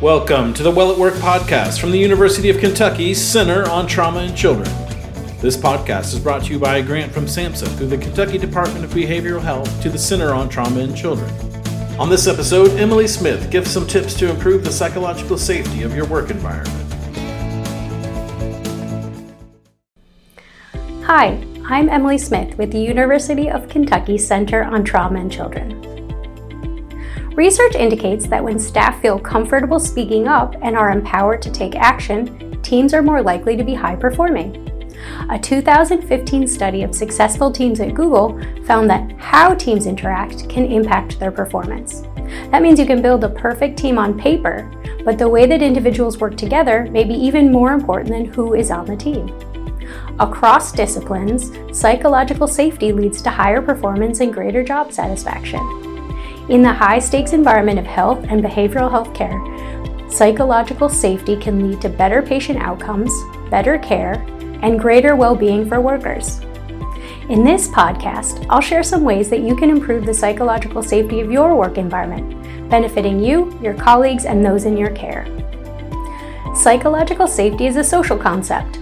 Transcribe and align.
Welcome 0.00 0.54
to 0.54 0.62
the 0.62 0.70
Well 0.70 0.92
at 0.92 0.98
Work 0.98 1.14
podcast 1.14 1.80
from 1.80 1.90
the 1.90 1.98
University 1.98 2.50
of 2.50 2.58
Kentucky 2.58 3.12
Center 3.14 3.68
on 3.68 3.88
Trauma 3.88 4.20
in 4.20 4.36
Children. 4.36 4.70
This 5.40 5.56
podcast 5.56 6.14
is 6.14 6.20
brought 6.20 6.44
to 6.44 6.52
you 6.52 6.58
by 6.60 6.76
a 6.76 6.84
grant 6.84 7.10
from 7.10 7.24
SAMHSA 7.24 7.76
through 7.76 7.88
the 7.88 7.98
Kentucky 7.98 8.38
Department 8.38 8.84
of 8.84 8.92
Behavioral 8.92 9.42
Health 9.42 9.82
to 9.82 9.90
the 9.90 9.98
Center 9.98 10.32
on 10.32 10.48
Trauma 10.48 10.78
in 10.78 10.94
Children. 10.94 11.28
On 11.98 12.08
this 12.08 12.28
episode, 12.28 12.70
Emily 12.78 13.08
Smith 13.08 13.50
gives 13.50 13.72
some 13.72 13.88
tips 13.88 14.14
to 14.20 14.30
improve 14.30 14.62
the 14.62 14.70
psychological 14.70 15.36
safety 15.36 15.82
of 15.82 15.96
your 15.96 16.06
work 16.06 16.30
environment. 16.30 16.94
Hi, 21.06 21.44
I'm 21.66 21.88
Emily 21.88 22.18
Smith 22.18 22.56
with 22.56 22.70
the 22.70 22.78
University 22.78 23.50
of 23.50 23.68
Kentucky 23.68 24.16
Center 24.16 24.62
on 24.62 24.84
Trauma 24.84 25.18
in 25.18 25.28
Children. 25.28 25.77
Research 27.38 27.76
indicates 27.76 28.26
that 28.26 28.42
when 28.42 28.58
staff 28.58 29.00
feel 29.00 29.16
comfortable 29.16 29.78
speaking 29.78 30.26
up 30.26 30.56
and 30.60 30.76
are 30.76 30.90
empowered 30.90 31.40
to 31.42 31.52
take 31.52 31.76
action, 31.76 32.60
teams 32.62 32.92
are 32.92 33.00
more 33.00 33.22
likely 33.22 33.56
to 33.56 33.62
be 33.62 33.74
high 33.74 33.94
performing. 33.94 34.66
A 35.30 35.38
2015 35.38 36.48
study 36.48 36.82
of 36.82 36.96
successful 36.96 37.52
teams 37.52 37.78
at 37.78 37.94
Google 37.94 38.40
found 38.64 38.90
that 38.90 39.12
how 39.18 39.54
teams 39.54 39.86
interact 39.86 40.48
can 40.48 40.64
impact 40.64 41.20
their 41.20 41.30
performance. 41.30 42.02
That 42.50 42.60
means 42.60 42.80
you 42.80 42.86
can 42.86 43.02
build 43.02 43.22
a 43.22 43.28
perfect 43.28 43.78
team 43.78 43.98
on 43.98 44.18
paper, 44.18 44.68
but 45.04 45.16
the 45.16 45.28
way 45.28 45.46
that 45.46 45.62
individuals 45.62 46.18
work 46.18 46.36
together 46.36 46.88
may 46.90 47.04
be 47.04 47.14
even 47.14 47.52
more 47.52 47.72
important 47.72 48.08
than 48.08 48.24
who 48.24 48.54
is 48.54 48.72
on 48.72 48.84
the 48.84 48.96
team. 48.96 49.28
Across 50.18 50.72
disciplines, 50.72 51.52
psychological 51.70 52.48
safety 52.48 52.90
leads 52.90 53.22
to 53.22 53.30
higher 53.30 53.62
performance 53.62 54.18
and 54.18 54.34
greater 54.34 54.64
job 54.64 54.92
satisfaction. 54.92 55.87
In 56.48 56.62
the 56.62 56.72
high 56.72 56.98
stakes 56.98 57.34
environment 57.34 57.78
of 57.78 57.84
health 57.84 58.24
and 58.30 58.42
behavioral 58.42 58.90
health 58.90 59.12
care, 59.12 59.38
psychological 60.10 60.88
safety 60.88 61.36
can 61.36 61.68
lead 61.68 61.82
to 61.82 61.90
better 61.90 62.22
patient 62.22 62.58
outcomes, 62.58 63.12
better 63.50 63.78
care, 63.78 64.14
and 64.62 64.80
greater 64.80 65.14
well 65.14 65.34
being 65.34 65.68
for 65.68 65.78
workers. 65.82 66.40
In 67.28 67.44
this 67.44 67.68
podcast, 67.68 68.46
I'll 68.48 68.62
share 68.62 68.82
some 68.82 69.04
ways 69.04 69.28
that 69.28 69.42
you 69.42 69.54
can 69.54 69.68
improve 69.68 70.06
the 70.06 70.14
psychological 70.14 70.82
safety 70.82 71.20
of 71.20 71.30
your 71.30 71.54
work 71.54 71.76
environment, 71.76 72.70
benefiting 72.70 73.22
you, 73.22 73.54
your 73.62 73.74
colleagues, 73.74 74.24
and 74.24 74.42
those 74.42 74.64
in 74.64 74.74
your 74.74 74.90
care. 74.92 75.26
Psychological 76.54 77.26
safety 77.26 77.66
is 77.66 77.76
a 77.76 77.84
social 77.84 78.16
concept. 78.16 78.78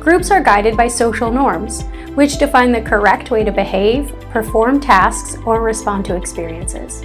Groups 0.00 0.30
are 0.30 0.42
guided 0.42 0.78
by 0.78 0.88
social 0.88 1.30
norms, 1.30 1.82
which 2.14 2.38
define 2.38 2.72
the 2.72 2.80
correct 2.80 3.30
way 3.30 3.44
to 3.44 3.52
behave, 3.52 4.18
perform 4.30 4.80
tasks, 4.80 5.36
or 5.44 5.60
respond 5.60 6.06
to 6.06 6.16
experiences. 6.16 7.04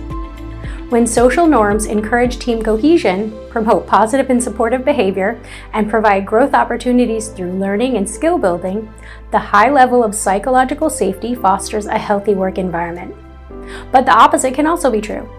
When 0.90 1.06
social 1.06 1.46
norms 1.46 1.88
encourage 1.88 2.40
team 2.40 2.64
cohesion, 2.64 3.38
promote 3.50 3.86
positive 3.86 4.30
and 4.30 4.42
supportive 4.42 4.86
behavior, 4.86 5.38
and 5.74 5.90
provide 5.90 6.26
growth 6.26 6.54
opportunities 6.54 7.28
through 7.28 7.60
learning 7.60 7.98
and 7.98 8.10
skill 8.10 8.38
building, 8.38 8.90
the 9.32 9.40
high 9.40 9.70
level 9.70 10.02
of 10.02 10.16
psychological 10.16 10.90
safety 10.90 11.36
fosters 11.36 11.88
a 11.88 11.98
healthy 11.98 12.34
work 12.34 12.58
environment. 12.58 13.14
But 13.92 14.06
the 14.06 14.14
opposite 14.14 14.54
can 14.54 14.68
also 14.68 14.90
be 14.90 15.02
true. 15.02 15.30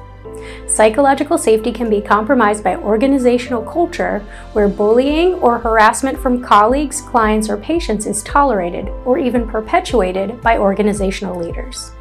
Psychological 0.66 1.38
safety 1.38 1.72
can 1.72 1.88
be 1.88 2.00
compromised 2.00 2.64
by 2.64 2.76
organizational 2.76 3.62
culture 3.62 4.20
where 4.52 4.68
bullying 4.68 5.34
or 5.34 5.58
harassment 5.58 6.18
from 6.18 6.42
colleagues, 6.42 7.00
clients, 7.00 7.48
or 7.48 7.56
patients 7.56 8.06
is 8.06 8.22
tolerated 8.22 8.88
or 9.04 9.18
even 9.18 9.48
perpetuated 9.48 10.40
by 10.42 10.58
organizational 10.58 11.38
leaders. 11.38 11.92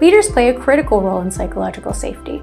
Leaders 0.00 0.28
play 0.28 0.48
a 0.48 0.58
critical 0.58 1.00
role 1.00 1.20
in 1.20 1.30
psychological 1.30 1.92
safety. 1.92 2.40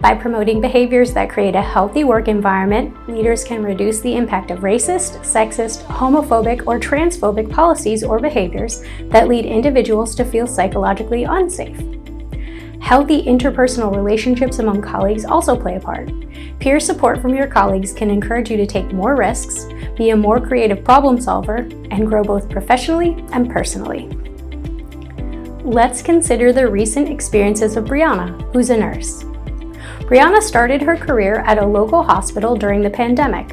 By 0.00 0.14
promoting 0.14 0.60
behaviors 0.60 1.12
that 1.12 1.30
create 1.30 1.54
a 1.54 1.62
healthy 1.62 2.04
work 2.04 2.28
environment, 2.28 2.94
leaders 3.08 3.44
can 3.44 3.62
reduce 3.62 4.00
the 4.00 4.16
impact 4.16 4.50
of 4.50 4.60
racist, 4.60 5.18
sexist, 5.20 5.84
homophobic, 5.84 6.66
or 6.66 6.78
transphobic 6.78 7.50
policies 7.50 8.02
or 8.02 8.18
behaviors 8.18 8.82
that 9.10 9.28
lead 9.28 9.44
individuals 9.44 10.14
to 10.16 10.24
feel 10.24 10.46
psychologically 10.46 11.24
unsafe. 11.24 11.97
Healthy 12.88 13.24
interpersonal 13.24 13.94
relationships 13.94 14.60
among 14.60 14.80
colleagues 14.80 15.26
also 15.26 15.54
play 15.54 15.76
a 15.76 15.78
part. 15.78 16.10
Peer 16.58 16.80
support 16.80 17.20
from 17.20 17.34
your 17.34 17.46
colleagues 17.46 17.92
can 17.92 18.10
encourage 18.10 18.50
you 18.50 18.56
to 18.56 18.64
take 18.64 18.94
more 18.94 19.14
risks, 19.14 19.66
be 19.94 20.08
a 20.08 20.16
more 20.16 20.40
creative 20.40 20.82
problem 20.84 21.20
solver, 21.20 21.68
and 21.90 22.06
grow 22.06 22.24
both 22.24 22.48
professionally 22.48 23.22
and 23.32 23.50
personally. 23.50 24.08
Let's 25.62 26.00
consider 26.00 26.50
the 26.50 26.66
recent 26.66 27.10
experiences 27.10 27.76
of 27.76 27.84
Brianna, 27.84 28.50
who's 28.54 28.70
a 28.70 28.76
nurse. 28.78 29.22
Brianna 30.08 30.40
started 30.40 30.80
her 30.80 30.96
career 30.96 31.40
at 31.40 31.58
a 31.58 31.66
local 31.66 32.02
hospital 32.02 32.56
during 32.56 32.80
the 32.80 32.88
pandemic, 32.88 33.48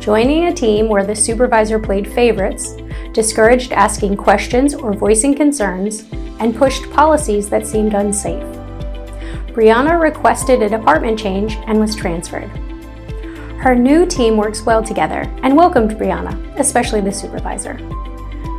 joining 0.00 0.46
a 0.46 0.52
team 0.52 0.88
where 0.88 1.06
the 1.06 1.14
supervisor 1.14 1.78
played 1.78 2.12
favorites, 2.12 2.74
discouraged 3.12 3.70
asking 3.70 4.16
questions 4.16 4.74
or 4.74 4.92
voicing 4.92 5.36
concerns, 5.36 6.00
and 6.40 6.56
pushed 6.56 6.90
policies 6.90 7.48
that 7.48 7.64
seemed 7.64 7.94
unsafe. 7.94 8.61
Brianna 9.52 10.00
requested 10.00 10.62
a 10.62 10.68
department 10.68 11.18
change 11.18 11.56
and 11.66 11.78
was 11.78 11.94
transferred. 11.94 12.48
Her 13.58 13.74
new 13.74 14.06
team 14.06 14.38
works 14.38 14.62
well 14.62 14.82
together 14.82 15.20
and 15.42 15.54
welcomed 15.54 15.92
Brianna, 15.92 16.58
especially 16.58 17.02
the 17.02 17.12
supervisor. 17.12 17.74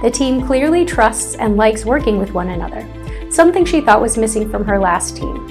The 0.03 0.11
team 0.13 0.45
clearly 0.45 0.85
trusts 0.85 1.35
and 1.35 1.57
likes 1.57 1.83
working 1.83 2.19
with 2.19 2.33
one 2.33 2.49
another, 2.49 2.87
something 3.31 3.65
she 3.65 3.81
thought 3.81 4.01
was 4.01 4.17
missing 4.17 4.49
from 4.49 4.65
her 4.65 4.77
last 4.77 5.17
team. 5.17 5.49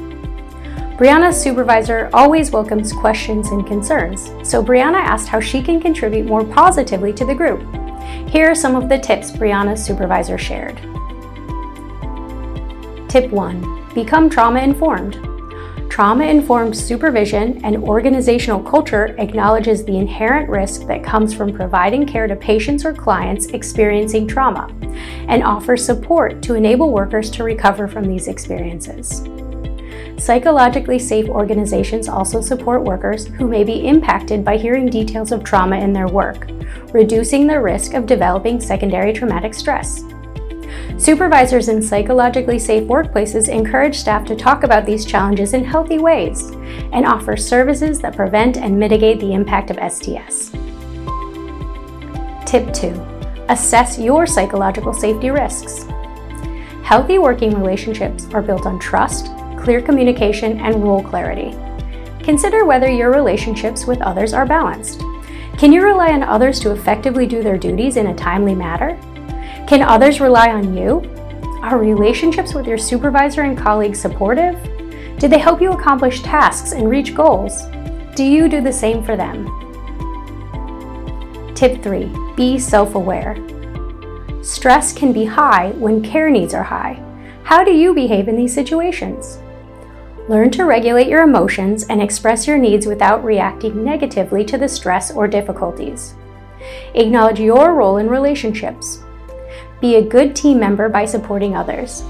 Brianna's 0.96 1.42
supervisor 1.42 2.08
always 2.12 2.52
welcomes 2.52 2.92
questions 2.92 3.48
and 3.48 3.66
concerns, 3.66 4.26
so 4.48 4.62
Brianna 4.62 5.00
asked 5.00 5.26
how 5.26 5.40
she 5.40 5.60
can 5.60 5.80
contribute 5.80 6.26
more 6.26 6.44
positively 6.44 7.12
to 7.14 7.24
the 7.24 7.34
group. 7.34 7.60
Here 8.28 8.48
are 8.50 8.54
some 8.54 8.76
of 8.76 8.88
the 8.88 8.98
tips 8.98 9.32
Brianna's 9.32 9.84
supervisor 9.84 10.38
shared. 10.38 10.76
Tip 13.08 13.30
1 13.32 13.94
Become 13.94 14.30
trauma 14.30 14.60
informed. 14.60 15.31
Trauma 15.92 16.24
informed 16.24 16.74
supervision 16.74 17.62
and 17.66 17.76
organizational 17.84 18.62
culture 18.62 19.14
acknowledges 19.18 19.84
the 19.84 19.98
inherent 19.98 20.48
risk 20.48 20.86
that 20.86 21.04
comes 21.04 21.34
from 21.34 21.52
providing 21.52 22.06
care 22.06 22.26
to 22.26 22.34
patients 22.34 22.86
or 22.86 22.94
clients 22.94 23.48
experiencing 23.48 24.26
trauma 24.26 24.74
and 25.28 25.42
offers 25.42 25.84
support 25.84 26.40
to 26.44 26.54
enable 26.54 26.90
workers 26.90 27.28
to 27.32 27.44
recover 27.44 27.86
from 27.86 28.04
these 28.04 28.26
experiences. 28.26 29.28
Psychologically 30.16 30.98
safe 30.98 31.28
organizations 31.28 32.08
also 32.08 32.40
support 32.40 32.82
workers 32.82 33.26
who 33.26 33.46
may 33.46 33.62
be 33.62 33.86
impacted 33.86 34.42
by 34.42 34.56
hearing 34.56 34.88
details 34.88 35.30
of 35.30 35.44
trauma 35.44 35.76
in 35.76 35.92
their 35.92 36.08
work, 36.08 36.48
reducing 36.94 37.46
the 37.46 37.60
risk 37.60 37.92
of 37.92 38.06
developing 38.06 38.58
secondary 38.62 39.12
traumatic 39.12 39.52
stress. 39.52 40.04
Supervisors 40.98 41.68
in 41.68 41.82
psychologically 41.82 42.58
safe 42.58 42.84
workplaces 42.84 43.48
encourage 43.48 43.96
staff 43.98 44.24
to 44.26 44.36
talk 44.36 44.62
about 44.62 44.86
these 44.86 45.04
challenges 45.06 45.54
in 45.54 45.64
healthy 45.64 45.98
ways 45.98 46.50
and 46.92 47.06
offer 47.06 47.36
services 47.36 48.00
that 48.00 48.14
prevent 48.14 48.56
and 48.56 48.78
mitigate 48.78 49.18
the 49.18 49.32
impact 49.32 49.70
of 49.70 49.92
STS. 49.92 50.50
Tip 52.46 52.72
2 52.72 53.12
Assess 53.48 53.98
your 53.98 54.26
psychological 54.26 54.92
safety 54.92 55.30
risks. 55.30 55.86
Healthy 56.84 57.18
working 57.18 57.54
relationships 57.54 58.26
are 58.32 58.42
built 58.42 58.66
on 58.66 58.78
trust, 58.78 59.26
clear 59.58 59.80
communication, 59.80 60.60
and 60.60 60.82
role 60.82 61.02
clarity. 61.02 61.56
Consider 62.22 62.64
whether 62.64 62.88
your 62.88 63.10
relationships 63.10 63.86
with 63.86 64.00
others 64.02 64.32
are 64.32 64.46
balanced. 64.46 65.00
Can 65.58 65.72
you 65.72 65.82
rely 65.82 66.12
on 66.12 66.22
others 66.22 66.60
to 66.60 66.70
effectively 66.70 67.26
do 67.26 67.42
their 67.42 67.58
duties 67.58 67.96
in 67.96 68.08
a 68.08 68.14
timely 68.14 68.54
manner? 68.54 68.98
Can 69.72 69.80
others 69.80 70.20
rely 70.20 70.50
on 70.50 70.76
you? 70.76 71.00
Are 71.62 71.78
relationships 71.78 72.52
with 72.52 72.66
your 72.66 72.76
supervisor 72.76 73.40
and 73.40 73.56
colleagues 73.56 73.98
supportive? 73.98 74.62
Did 75.18 75.30
they 75.30 75.38
help 75.38 75.62
you 75.62 75.72
accomplish 75.72 76.20
tasks 76.20 76.72
and 76.72 76.90
reach 76.90 77.14
goals? 77.14 77.62
Do 78.14 78.22
you 78.22 78.50
do 78.50 78.60
the 78.60 78.70
same 78.70 79.02
for 79.02 79.16
them? 79.16 79.46
Tip 81.54 81.82
3 81.82 82.14
Be 82.36 82.58
self 82.58 82.96
aware. 82.96 83.34
Stress 84.42 84.92
can 84.92 85.10
be 85.10 85.24
high 85.24 85.70
when 85.78 86.02
care 86.02 86.28
needs 86.28 86.52
are 86.52 86.64
high. 86.64 87.02
How 87.42 87.64
do 87.64 87.70
you 87.72 87.94
behave 87.94 88.28
in 88.28 88.36
these 88.36 88.52
situations? 88.52 89.38
Learn 90.28 90.50
to 90.50 90.66
regulate 90.66 91.08
your 91.08 91.22
emotions 91.22 91.84
and 91.84 92.02
express 92.02 92.46
your 92.46 92.58
needs 92.58 92.86
without 92.86 93.24
reacting 93.24 93.82
negatively 93.82 94.44
to 94.44 94.58
the 94.58 94.68
stress 94.68 95.10
or 95.10 95.26
difficulties. 95.26 96.12
Acknowledge 96.92 97.40
your 97.40 97.72
role 97.74 97.96
in 97.96 98.10
relationships. 98.10 99.02
Be 99.82 99.96
a 99.96 100.02
good 100.02 100.36
team 100.36 100.60
member 100.60 100.88
by 100.88 101.04
supporting 101.04 101.56
others. 101.56 102.04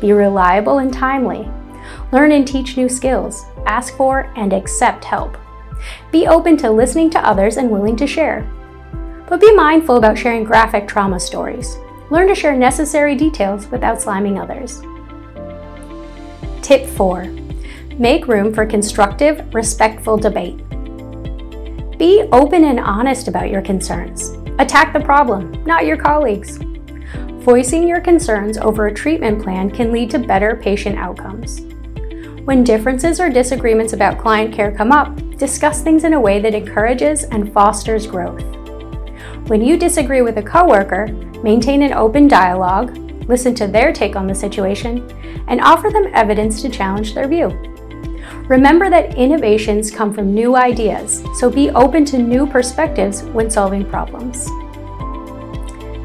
Be 0.00 0.12
reliable 0.12 0.78
and 0.78 0.92
timely. 0.92 1.48
Learn 2.10 2.32
and 2.32 2.44
teach 2.44 2.76
new 2.76 2.88
skills. 2.88 3.44
Ask 3.66 3.96
for 3.96 4.32
and 4.34 4.52
accept 4.52 5.04
help. 5.04 5.38
Be 6.10 6.26
open 6.26 6.56
to 6.56 6.72
listening 6.72 7.10
to 7.10 7.24
others 7.24 7.56
and 7.56 7.70
willing 7.70 7.94
to 7.98 8.06
share. 8.08 8.50
But 9.28 9.40
be 9.40 9.54
mindful 9.54 9.96
about 9.96 10.18
sharing 10.18 10.42
graphic 10.42 10.88
trauma 10.88 11.20
stories. 11.20 11.76
Learn 12.10 12.26
to 12.26 12.34
share 12.34 12.56
necessary 12.56 13.14
details 13.14 13.68
without 13.68 14.02
slamming 14.02 14.40
others. 14.40 14.82
Tip 16.62 16.84
4 16.84 17.32
Make 17.96 18.26
room 18.26 18.52
for 18.52 18.66
constructive, 18.66 19.54
respectful 19.54 20.16
debate. 20.16 20.58
Be 21.96 22.28
open 22.32 22.64
and 22.64 22.80
honest 22.80 23.28
about 23.28 23.50
your 23.50 23.62
concerns. 23.62 24.30
Attack 24.58 24.92
the 24.92 24.98
problem, 24.98 25.52
not 25.64 25.86
your 25.86 25.96
colleagues. 25.96 26.58
Voicing 27.44 27.86
your 27.86 28.00
concerns 28.00 28.56
over 28.56 28.86
a 28.86 28.94
treatment 28.94 29.42
plan 29.42 29.70
can 29.70 29.92
lead 29.92 30.08
to 30.08 30.18
better 30.18 30.56
patient 30.56 30.96
outcomes. 30.96 31.60
When 32.46 32.64
differences 32.64 33.20
or 33.20 33.28
disagreements 33.28 33.92
about 33.92 34.18
client 34.18 34.54
care 34.54 34.72
come 34.72 34.90
up, 34.90 35.14
discuss 35.36 35.82
things 35.82 36.04
in 36.04 36.14
a 36.14 36.20
way 36.20 36.40
that 36.40 36.54
encourages 36.54 37.24
and 37.24 37.52
fosters 37.52 38.06
growth. 38.06 38.42
When 39.48 39.62
you 39.62 39.76
disagree 39.76 40.22
with 40.22 40.38
a 40.38 40.42
coworker, 40.42 41.08
maintain 41.42 41.82
an 41.82 41.92
open 41.92 42.28
dialogue, 42.28 42.96
listen 43.28 43.54
to 43.56 43.66
their 43.66 43.92
take 43.92 44.16
on 44.16 44.26
the 44.26 44.34
situation, 44.34 45.06
and 45.46 45.60
offer 45.60 45.90
them 45.90 46.10
evidence 46.14 46.62
to 46.62 46.70
challenge 46.70 47.12
their 47.12 47.28
view. 47.28 47.48
Remember 48.48 48.88
that 48.88 49.18
innovations 49.18 49.90
come 49.90 50.14
from 50.14 50.34
new 50.34 50.56
ideas, 50.56 51.22
so 51.38 51.50
be 51.50 51.68
open 51.72 52.06
to 52.06 52.16
new 52.16 52.46
perspectives 52.46 53.22
when 53.22 53.50
solving 53.50 53.84
problems. 53.84 54.48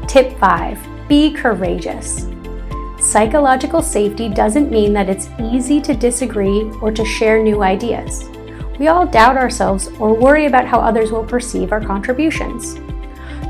Tip 0.06 0.38
5 0.38 0.89
Be 1.10 1.32
courageous. 1.32 2.28
Psychological 3.00 3.82
safety 3.82 4.28
doesn't 4.28 4.70
mean 4.70 4.92
that 4.92 5.08
it's 5.08 5.28
easy 5.40 5.80
to 5.80 5.92
disagree 5.92 6.70
or 6.80 6.92
to 6.92 7.04
share 7.04 7.42
new 7.42 7.64
ideas. 7.64 8.30
We 8.78 8.86
all 8.86 9.08
doubt 9.08 9.36
ourselves 9.36 9.88
or 9.98 10.14
worry 10.14 10.46
about 10.46 10.68
how 10.68 10.78
others 10.78 11.10
will 11.10 11.24
perceive 11.24 11.72
our 11.72 11.84
contributions. 11.84 12.74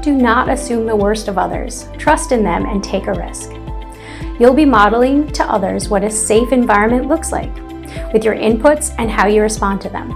Do 0.03 0.15
not 0.15 0.49
assume 0.49 0.87
the 0.87 0.97
worst 0.97 1.29
of 1.29 1.37
others, 1.37 1.87
trust 1.99 2.33
in 2.33 2.43
them, 2.43 2.65
and 2.65 2.83
take 2.83 3.09
a 3.09 3.13
risk. 3.13 3.51
You'll 4.39 4.55
be 4.55 4.65
modeling 4.65 5.31
to 5.33 5.45
others 5.45 5.91
what 5.91 6.03
a 6.03 6.11
safe 6.11 6.53
environment 6.53 7.09
looks 7.09 7.31
like, 7.31 7.55
with 8.15 8.25
your 8.25 8.37
inputs 8.37 8.95
and 8.97 9.11
how 9.11 9.27
you 9.27 9.43
respond 9.43 9.83
to 9.83 9.91
them. 9.91 10.09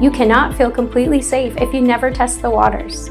You 0.00 0.10
cannot 0.10 0.56
feel 0.56 0.70
completely 0.70 1.20
safe 1.20 1.54
if 1.58 1.74
you 1.74 1.82
never 1.82 2.10
test 2.10 2.40
the 2.40 2.48
waters. 2.48 3.10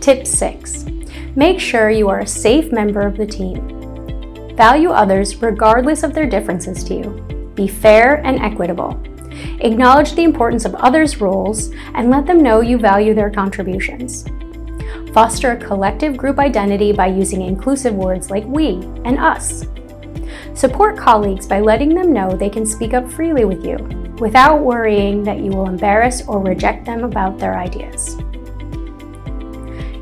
Tip 0.00 0.24
6 0.24 0.95
Make 1.36 1.60
sure 1.60 1.90
you 1.90 2.08
are 2.08 2.20
a 2.20 2.26
safe 2.26 2.72
member 2.72 3.02
of 3.02 3.18
the 3.18 3.26
team. 3.26 4.56
Value 4.56 4.88
others 4.88 5.36
regardless 5.42 6.02
of 6.02 6.14
their 6.14 6.26
differences 6.26 6.82
to 6.84 6.94
you. 6.94 7.52
Be 7.54 7.68
fair 7.68 8.24
and 8.24 8.38
equitable. 8.38 8.98
Acknowledge 9.60 10.14
the 10.14 10.24
importance 10.24 10.64
of 10.64 10.74
others' 10.76 11.20
roles 11.20 11.72
and 11.92 12.08
let 12.08 12.24
them 12.24 12.42
know 12.42 12.62
you 12.62 12.78
value 12.78 13.12
their 13.12 13.28
contributions. 13.28 14.24
Foster 15.12 15.50
a 15.50 15.56
collective 15.58 16.16
group 16.16 16.38
identity 16.38 16.90
by 16.90 17.08
using 17.08 17.42
inclusive 17.42 17.92
words 17.92 18.30
like 18.30 18.46
we 18.46 18.76
and 19.04 19.18
us. 19.18 19.66
Support 20.54 20.96
colleagues 20.96 21.46
by 21.46 21.60
letting 21.60 21.94
them 21.94 22.14
know 22.14 22.34
they 22.34 22.48
can 22.48 22.64
speak 22.64 22.94
up 22.94 23.12
freely 23.12 23.44
with 23.44 23.62
you 23.62 23.76
without 24.20 24.62
worrying 24.62 25.22
that 25.24 25.40
you 25.40 25.50
will 25.50 25.68
embarrass 25.68 26.26
or 26.26 26.40
reject 26.40 26.86
them 26.86 27.04
about 27.04 27.38
their 27.38 27.58
ideas. 27.58 28.16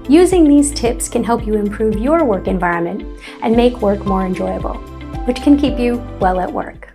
Using 0.09 0.47
these 0.47 0.71
tips 0.71 1.09
can 1.09 1.25
help 1.25 1.47
you 1.47 1.55
improve 1.55 1.99
your 1.99 2.25
work 2.25 2.47
environment 2.47 3.21
and 3.41 3.57
make 3.57 3.81
work 3.81 4.05
more 4.05 4.27
enjoyable, 4.27 4.75
which 5.25 5.41
can 5.41 5.57
keep 5.57 5.79
you 5.79 5.97
well 6.21 6.41
at 6.41 6.53
work. 6.53 6.93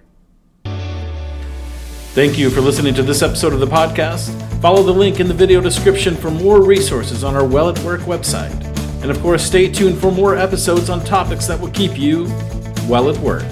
Thank 2.13 2.37
you 2.37 2.51
for 2.51 2.61
listening 2.61 2.93
to 2.93 3.01
this 3.01 3.23
episode 3.23 3.53
of 3.53 3.61
the 3.61 3.67
podcast. 3.67 4.29
Follow 4.61 4.83
the 4.83 4.93
link 4.93 5.19
in 5.19 5.27
the 5.27 5.33
video 5.33 5.59
description 5.59 6.15
for 6.15 6.29
more 6.29 6.61
resources 6.61 7.23
on 7.23 7.35
our 7.35 7.45
Well 7.45 7.69
at 7.69 7.79
Work 7.79 8.01
website. 8.01 8.53
And 9.01 9.09
of 9.09 9.19
course, 9.21 9.43
stay 9.43 9.71
tuned 9.71 9.97
for 9.97 10.11
more 10.11 10.35
episodes 10.35 10.91
on 10.91 11.03
topics 11.03 11.47
that 11.47 11.59
will 11.59 11.71
keep 11.71 11.97
you 11.97 12.25
well 12.87 13.09
at 13.09 13.17
work. 13.17 13.45